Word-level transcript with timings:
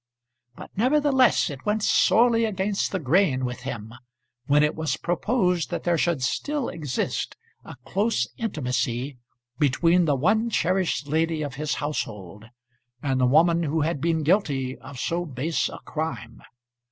But, 0.55 0.71
nevertheless, 0.75 1.51
it 1.51 1.63
went 1.63 1.83
sorely 1.83 2.45
against 2.45 2.91
the 2.91 2.97
grain 2.97 3.45
with 3.45 3.59
him 3.59 3.93
when 4.47 4.63
it 4.63 4.73
was 4.73 4.97
proposed 4.97 5.69
that 5.69 5.83
there 5.83 5.95
should 5.95 6.23
still 6.23 6.69
exist 6.69 7.37
a 7.63 7.75
close 7.85 8.27
intimacy 8.37 9.19
between 9.59 10.05
the 10.05 10.15
one 10.15 10.49
cherished 10.49 11.05
lady 11.05 11.43
of 11.43 11.53
his 11.53 11.75
household 11.75 12.45
and 13.03 13.21
the 13.21 13.27
woman 13.27 13.61
who 13.61 13.81
had 13.81 14.01
been 14.01 14.23
guilty 14.23 14.75
of 14.79 14.99
so 14.99 15.23
base 15.23 15.69
a 15.69 15.77
crime. 15.85 16.41